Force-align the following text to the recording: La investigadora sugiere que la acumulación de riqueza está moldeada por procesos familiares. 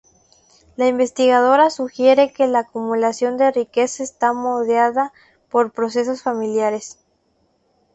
La 0.77 0.87
investigadora 0.87 1.69
sugiere 1.69 2.33
que 2.33 2.47
la 2.47 2.61
acumulación 2.61 3.37
de 3.37 3.51
riqueza 3.51 4.01
está 4.01 4.33
moldeada 4.33 5.13
por 5.51 5.73
procesos 5.73 6.23
familiares. 6.23 6.97